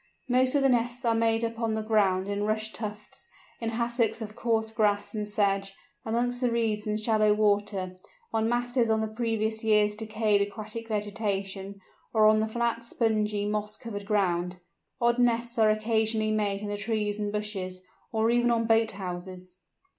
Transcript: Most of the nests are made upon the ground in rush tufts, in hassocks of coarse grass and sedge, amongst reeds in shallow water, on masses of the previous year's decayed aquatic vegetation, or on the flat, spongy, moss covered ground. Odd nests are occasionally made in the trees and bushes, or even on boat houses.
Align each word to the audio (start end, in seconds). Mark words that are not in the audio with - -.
Most 0.27 0.55
of 0.55 0.63
the 0.63 0.69
nests 0.69 1.05
are 1.05 1.13
made 1.13 1.43
upon 1.43 1.75
the 1.75 1.83
ground 1.83 2.27
in 2.27 2.43
rush 2.43 2.71
tufts, 2.73 3.29
in 3.59 3.69
hassocks 3.69 4.19
of 4.19 4.35
coarse 4.35 4.71
grass 4.71 5.13
and 5.13 5.27
sedge, 5.27 5.73
amongst 6.03 6.41
reeds 6.41 6.87
in 6.87 6.97
shallow 6.97 7.35
water, 7.35 7.95
on 8.33 8.49
masses 8.49 8.89
of 8.89 8.99
the 8.99 9.07
previous 9.07 9.63
year's 9.63 9.95
decayed 9.95 10.41
aquatic 10.41 10.87
vegetation, 10.87 11.79
or 12.15 12.25
on 12.25 12.39
the 12.39 12.47
flat, 12.47 12.81
spongy, 12.81 13.45
moss 13.45 13.77
covered 13.77 14.07
ground. 14.07 14.57
Odd 14.99 15.19
nests 15.19 15.59
are 15.59 15.69
occasionally 15.69 16.31
made 16.31 16.61
in 16.63 16.67
the 16.67 16.77
trees 16.77 17.19
and 17.19 17.31
bushes, 17.31 17.83
or 18.11 18.31
even 18.31 18.49
on 18.49 18.65
boat 18.65 18.89
houses. 18.93 19.59